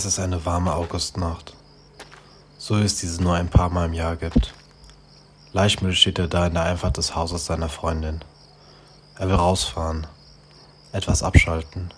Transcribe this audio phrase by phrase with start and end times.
[0.00, 1.54] Es ist eine warme Augustnacht.
[2.56, 4.54] So ist diese nur ein paar Mal im Jahr gibt.
[5.52, 8.24] Leichtmüde steht er da in der Einfahrt des Hauses seiner Freundin.
[9.16, 10.06] Er will rausfahren,
[10.92, 11.92] etwas abschalten,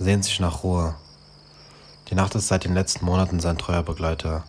[0.00, 0.96] sehnt sich nach Ruhe.
[2.10, 4.42] Die Nacht ist seit den letzten Monaten sein treuer Begleiter.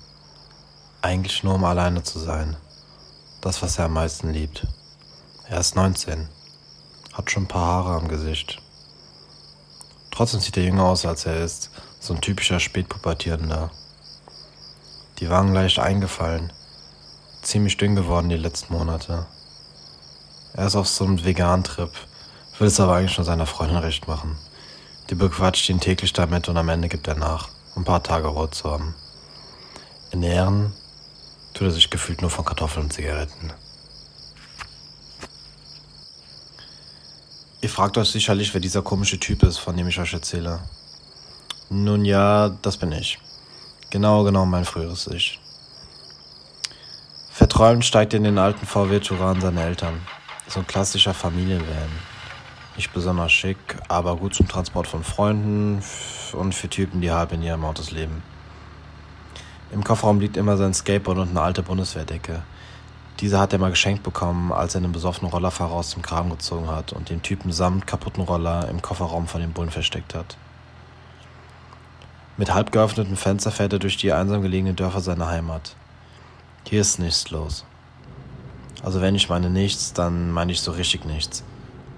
[1.04, 2.58] Eigentlich nur um alleine zu sein.
[3.42, 4.66] Das, was er am meisten liebt.
[5.48, 6.28] Er ist 19,
[7.14, 8.60] hat schon ein paar Haare am Gesicht.
[10.20, 13.72] Trotzdem sieht er jünger aus, als er ist so ein typischer Spätpubertierender.
[15.20, 16.52] Die Wangen leicht eingefallen.
[17.42, 19.28] Ziemlich dünn geworden die letzten Monate.
[20.52, 21.92] Er ist auf so einem Vegan-Trip,
[22.58, 24.38] will es aber eigentlich schon seiner Freundin recht machen.
[25.10, 27.48] Die bequatscht ihn täglich damit und am Ende gibt er nach,
[27.78, 28.96] ein paar Tage Ruhe zu haben.
[30.12, 30.74] Ernähren
[31.54, 33.54] tut er sich gefühlt nur von Kartoffeln und Zigaretten.
[37.70, 40.60] Ihr fragt euch sicherlich, wer dieser komische Typ ist, von dem ich euch erzähle.
[41.70, 43.20] Nun ja, das bin ich.
[43.92, 45.40] Genau, genau mein früheres Ich.
[47.30, 50.02] Verträumt steigt in den alten VW Touran seine Eltern.
[50.48, 51.92] So ein klassischer Familienvan.
[52.76, 55.84] Nicht besonders schick, aber gut zum Transport von Freunden
[56.34, 58.24] und für Typen, die halb in ihrem Autos leben.
[59.72, 62.42] Im Kofferraum liegt immer sein Skateboard und eine alte Bundeswehrdecke.
[63.20, 66.70] Diese hat er mal geschenkt bekommen, als er einen besoffenen Rollerfahrer aus dem Kram gezogen
[66.70, 70.38] hat und den Typen samt kaputten Roller im Kofferraum von den Bullen versteckt hat.
[72.38, 75.76] Mit halb geöffnetem Fenster fährt er durch die einsam gelegenen Dörfer seiner Heimat.
[76.70, 77.66] Hier ist nichts los.
[78.82, 81.44] Also wenn ich meine nichts, dann meine ich so richtig nichts.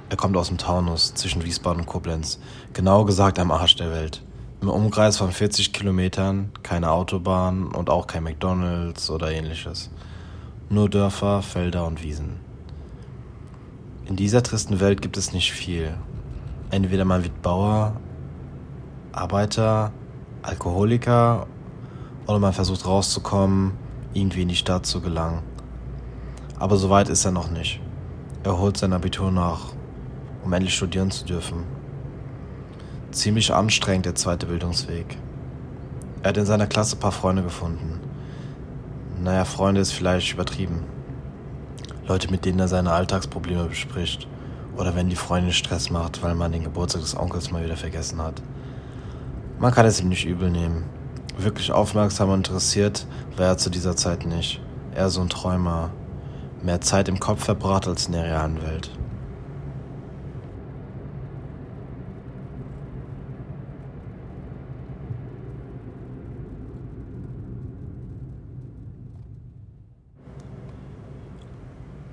[0.10, 2.40] Er kommt aus dem Taunus zwischen Wiesbaden und Koblenz,
[2.74, 4.24] genau gesagt am Arsch der Welt.
[4.62, 9.92] Im Umkreis von 40 Kilometern, keine Autobahn und auch kein McDonalds oder ähnliches.
[10.72, 12.40] Nur Dörfer, Felder und Wiesen.
[14.06, 15.94] In dieser tristen Welt gibt es nicht viel.
[16.70, 17.98] Entweder man wird Bauer,
[19.12, 19.92] Arbeiter,
[20.44, 21.46] Alkoholiker
[22.26, 23.74] oder man versucht rauszukommen,
[24.14, 25.44] irgendwie in die Stadt zu gelangen.
[26.58, 27.81] Aber so weit ist er noch nicht.
[28.46, 29.74] Er holt sein Abitur nach,
[30.42, 31.66] um endlich studieren zu dürfen.
[33.12, 35.18] Ziemlich anstrengend der zweite Bildungsweg.
[36.24, 38.11] Er hat in seiner Klasse ein paar Freunde gefunden.
[39.22, 40.84] Naja, Freunde ist vielleicht übertrieben.
[42.08, 44.28] Leute, mit denen er seine Alltagsprobleme bespricht.
[44.76, 48.20] Oder wenn die Freundin Stress macht, weil man den Geburtstag des Onkels mal wieder vergessen
[48.20, 48.42] hat.
[49.60, 50.86] Man kann es ihm nicht übel nehmen.
[51.38, 53.06] Wirklich aufmerksam und interessiert
[53.38, 54.60] war er zu dieser Zeit nicht.
[54.96, 55.92] Eher so ein Träumer.
[56.64, 58.90] Mehr Zeit im Kopf verbracht als in der realen Welt.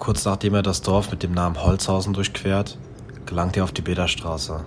[0.08, 2.78] Kurz nachdem er das Dorf mit dem Namen Holzhausen durchquert,
[3.26, 4.64] gelangt er auf die Bederstraße.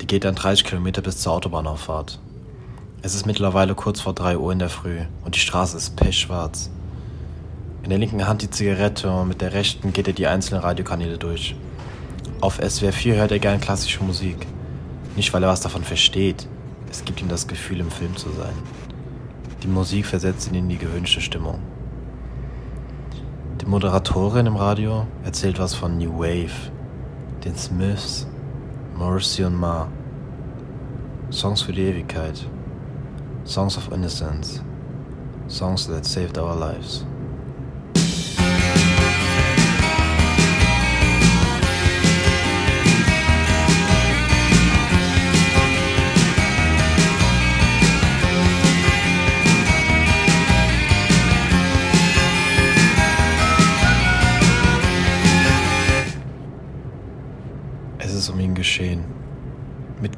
[0.00, 2.20] Die geht dann 30 Kilometer bis zur Autobahnauffahrt.
[3.02, 6.70] Es ist mittlerweile kurz vor 3 Uhr in der Früh und die Straße ist pechschwarz.
[7.82, 11.18] In der linken Hand die Zigarette und mit der rechten geht er die einzelnen Radiokanäle
[11.18, 11.56] durch.
[12.40, 14.46] Auf SWR 4 hört er gern klassische Musik.
[15.16, 16.46] Nicht, weil er was davon versteht.
[16.92, 18.54] Es gibt ihm das Gefühl, im Film zu sein.
[19.64, 21.58] Die Musik versetzt ihn in die gewünschte Stimmung.
[23.64, 26.70] Die Moderatorin im Radio erzählt was von New Wave,
[27.42, 28.26] den Smiths
[28.94, 29.88] Morrissey und Ma.
[31.30, 32.46] Songs für die Ewigkeit.
[33.46, 34.62] Songs of Innocence.
[35.48, 37.06] Songs that saved our lives.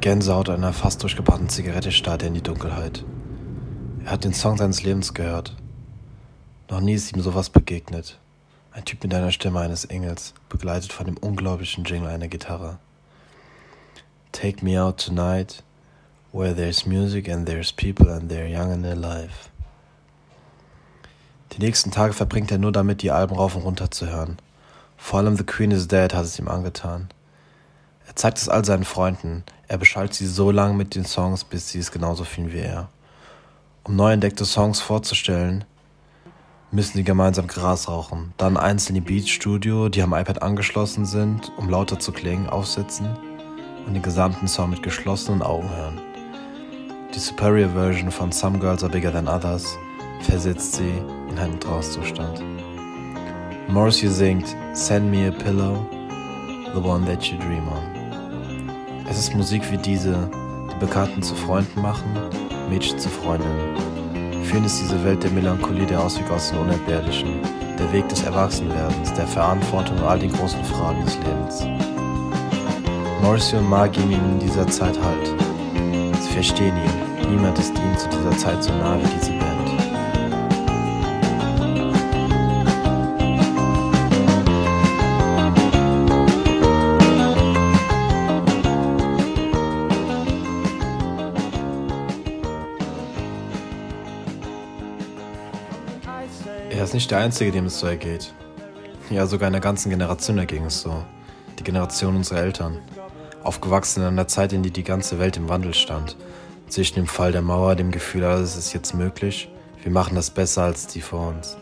[0.07, 3.03] Gänsehaut einer fast durchgebrannten Zigarette starrt er in die Dunkelheit.
[4.05, 5.53] Er hat den Song seines Lebens gehört.
[6.69, 8.17] Noch nie ist ihm sowas begegnet.
[8.71, 12.79] Ein Typ mit einer Stimme eines Engels, begleitet von dem unglaublichen Jingle einer Gitarre.
[14.31, 15.61] Take me out tonight,
[16.31, 19.49] where there's music and there's people and they're young and alive.
[21.51, 24.37] Die nächsten Tage verbringt er nur damit, die Alben rauf und runter zu hören.
[24.95, 27.09] Vor allem The Queen is Dead hat es ihm angetan.
[28.07, 29.43] Er zeigt es all seinen Freunden.
[29.67, 32.89] Er beschallt sie so lange mit den Songs, bis sie es genauso fühlen wie er.
[33.83, 35.65] Um neu entdeckte Songs vorzustellen,
[36.71, 41.69] müssen sie gemeinsam Gras rauchen, dann einzeln im Beatstudio, die am iPad angeschlossen sind, um
[41.69, 43.07] lauter zu klingen, aufsetzen
[43.85, 46.01] und den gesamten Song mit geschlossenen Augen hören.
[47.15, 49.77] Die Superior Version von Some Girls Are Bigger Than Others
[50.21, 50.93] versetzt sie
[51.29, 52.43] in einen Trauerzustand.
[53.69, 55.85] Morrissey singt Send Me a Pillow,
[56.73, 57.96] the one that you dream on.
[59.09, 60.29] Es ist Musik wie diese,
[60.69, 62.11] die Bekannten zu Freunden machen,
[62.69, 63.75] Mädchen zu Freundinnen.
[64.43, 67.41] Für ihn ist diese Welt der Melancholie der Ausweg aus dem Unentbehrlichen,
[67.79, 71.65] der Weg des Erwachsenwerdens, der Verantwortung und all den großen Fragen des Lebens.
[73.21, 75.27] Morrissey und Ma geben ihm in dieser Zeit Halt.
[76.21, 77.29] Sie verstehen ihn.
[77.29, 79.56] Niemand ist ihnen zu dieser Zeit so nah wie diese Band.
[96.97, 98.33] Nicht der Einzige, dem es so ergeht.
[99.11, 101.05] Ja, sogar einer ganzen Generation erging es so.
[101.59, 102.79] Die Generation unserer Eltern.
[103.43, 106.17] Aufgewachsen in einer Zeit, in der die ganze Welt im Wandel stand.
[106.69, 109.47] Zwischen dem Fall der Mauer, dem Gefühl, alles ist jetzt möglich.
[109.83, 111.55] Wir machen das besser als die vor uns.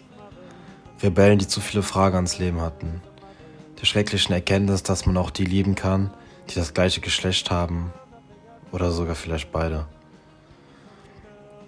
[1.03, 3.01] Rebellen, die zu viele Fragen ans Leben hatten.
[3.81, 6.11] Der schrecklichen Erkenntnis, dass man auch die lieben kann,
[6.49, 7.91] die das gleiche Geschlecht haben.
[8.71, 9.85] Oder sogar vielleicht beide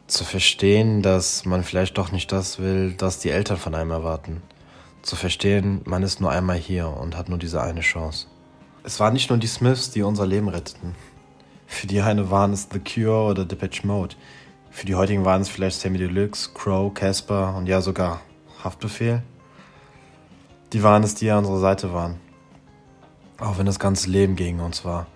[0.08, 4.42] zu verstehen, dass man vielleicht doch nicht das will, das die Eltern von einem erwarten.
[5.02, 8.28] Zu verstehen, man ist nur einmal hier und hat nur diese eine Chance.
[8.84, 10.96] Es waren nicht nur die Smiths, die unser Leben retteten.
[11.66, 14.16] Für die eine waren es The Cure oder Depeche Mode.
[14.72, 18.22] Für die heutigen waren es vielleicht Sammy Deluxe, Crow, Casper und ja sogar
[18.64, 19.22] Haftbefehl.
[20.72, 22.16] Die waren es, die an unserer Seite waren.
[23.40, 25.08] Auch wenn das ganze Leben gegen uns war.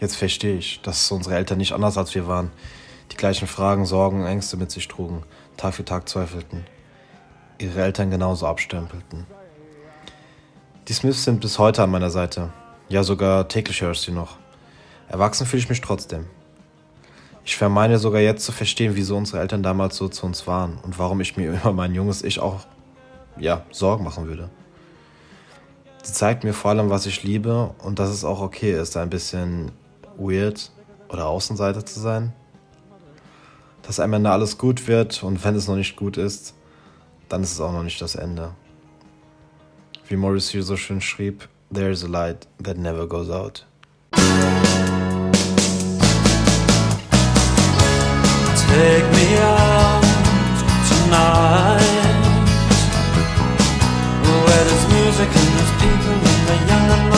[0.00, 2.50] Jetzt verstehe ich, dass unsere Eltern nicht anders als wir waren
[3.10, 5.22] die gleichen Fragen, Sorgen, Ängste mit sich trugen,
[5.56, 6.66] Tag für Tag zweifelten,
[7.58, 9.26] ihre Eltern genauso abstempelten.
[10.88, 12.50] Die Smiths sind bis heute an meiner Seite.
[12.88, 14.36] Ja, sogar täglich höre ich sie noch.
[15.08, 16.26] Erwachsen fühle ich mich trotzdem.
[17.44, 20.98] Ich vermeine sogar jetzt zu verstehen, wieso unsere Eltern damals so zu uns waren und
[20.98, 22.60] warum ich mir über mein junges Ich auch,
[23.38, 24.50] ja, Sorgen machen würde.
[26.02, 29.10] Sie zeigt mir vor allem, was ich liebe und dass es auch okay ist, ein
[29.10, 29.72] bisschen
[30.16, 30.70] weird
[31.08, 32.32] oder Außenseiter zu sein
[33.88, 36.52] dass am Ende alles gut wird und wenn es noch nicht gut ist,
[37.30, 38.50] dann ist es auch noch nicht das Ende.
[40.06, 43.64] Wie Morris hier so schön schrieb, There is a light that never goes out.
[48.68, 50.02] Take me out
[50.90, 51.80] tonight
[54.22, 57.17] Where there's music and there's people and the young and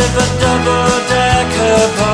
[0.00, 2.09] A double-decker bus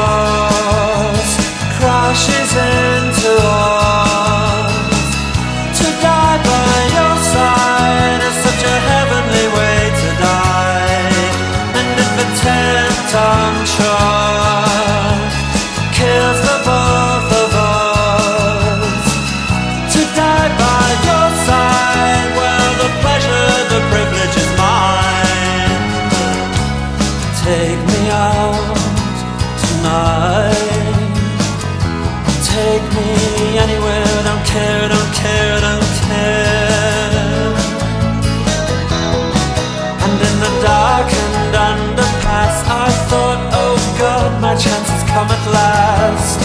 [44.77, 46.39] chance has come at last.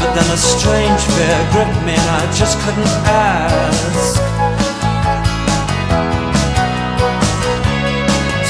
[0.00, 4.14] But then a strange fear gripped me and I just couldn't ask.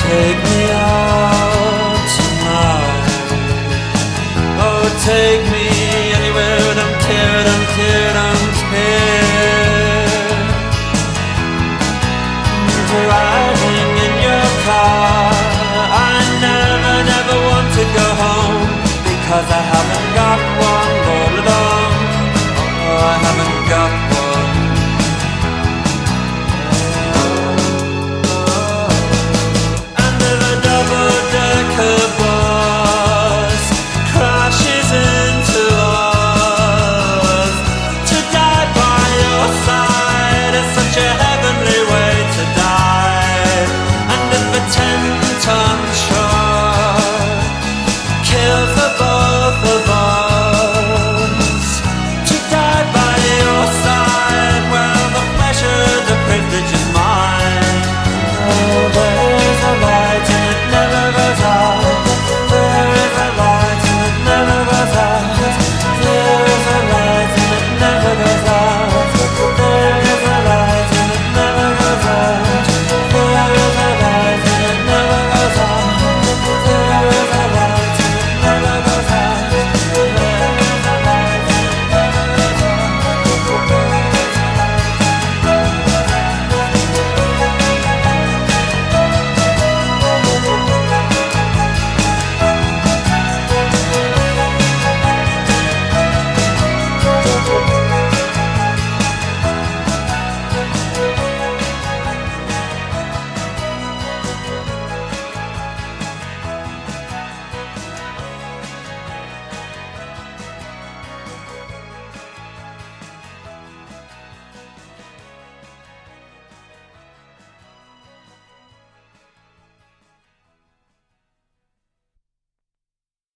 [0.06, 3.08] Take me out tonight.
[4.64, 5.66] Oh, take me
[6.18, 9.38] anywhere and I'm teared, I'm teared, I'm teared.